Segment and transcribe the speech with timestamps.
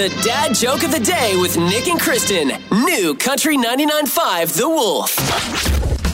[0.00, 2.52] The dad joke of the day with Nick and Kristen.
[2.72, 5.14] New Country 99.5 The Wolf.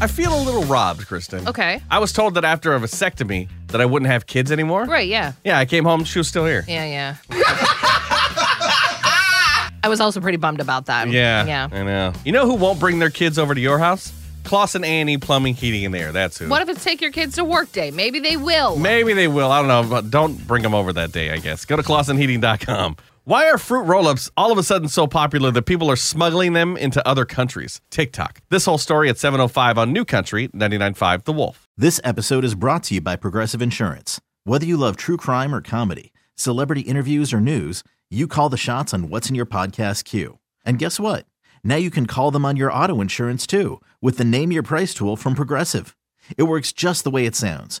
[0.00, 1.48] I feel a little robbed, Kristen.
[1.48, 1.82] Okay.
[1.90, 4.84] I was told that after a vasectomy that I wouldn't have kids anymore.
[4.84, 5.32] Right, yeah.
[5.42, 6.64] Yeah, I came home, she was still here.
[6.68, 7.16] Yeah, yeah.
[9.82, 11.08] I was also pretty bummed about that.
[11.08, 11.44] Yeah.
[11.44, 11.68] Yeah.
[11.72, 12.12] I know.
[12.24, 14.12] You know who won't bring their kids over to your house?
[14.44, 16.12] Clausen Annie Plumbing, Heating, and Air.
[16.12, 16.48] That's who.
[16.48, 17.90] What if it's take your kids to work day?
[17.90, 18.76] Maybe they will.
[18.76, 19.50] Maybe they will.
[19.50, 21.64] I don't know, but don't bring them over that day, I guess.
[21.64, 22.96] Go to ClausenHeating.com.
[23.24, 26.54] Why are fruit roll ups all of a sudden so popular that people are smuggling
[26.54, 27.80] them into other countries?
[27.88, 28.40] TikTok.
[28.50, 31.68] This whole story at 7.05 on New Country, 99.5 The Wolf.
[31.76, 34.20] This episode is brought to you by Progressive Insurance.
[34.42, 38.92] Whether you love true crime or comedy, celebrity interviews or news, you call the shots
[38.92, 40.40] on what's in your podcast queue.
[40.64, 41.24] And guess what?
[41.62, 44.94] Now you can call them on your auto insurance too with the Name Your Price
[44.94, 45.96] tool from Progressive.
[46.36, 47.80] It works just the way it sounds.